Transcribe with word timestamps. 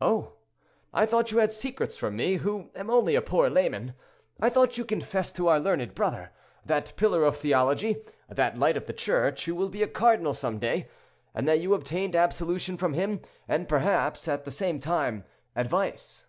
"Oh! 0.00 0.32
I 0.92 1.06
thought 1.06 1.30
you 1.30 1.38
had 1.38 1.52
secrets 1.52 1.94
from 1.96 2.16
me, 2.16 2.38
who 2.38 2.72
am 2.74 2.90
only 2.90 3.14
a 3.14 3.22
poor 3.22 3.48
layman. 3.48 3.94
I 4.40 4.48
thought 4.50 4.76
you 4.76 4.84
confessed 4.84 5.36
to 5.36 5.46
our 5.46 5.60
learned 5.60 5.94
brother, 5.94 6.32
that 6.66 6.92
pillar 6.96 7.22
of 7.22 7.36
theology, 7.36 8.02
that 8.28 8.58
light 8.58 8.76
of 8.76 8.86
the 8.86 8.92
Church, 8.92 9.44
who 9.44 9.54
will 9.54 9.68
be 9.68 9.84
a 9.84 9.86
cardinal 9.86 10.34
some 10.34 10.58
day, 10.58 10.88
and 11.36 11.46
that 11.46 11.60
you 11.60 11.72
obtained 11.72 12.16
absolution 12.16 12.76
from 12.76 12.94
him, 12.94 13.20
and 13.46 13.68
perhaps, 13.68 14.26
at 14.26 14.44
the 14.44 14.50
same 14.50 14.80
time, 14.80 15.22
advice." 15.54 16.26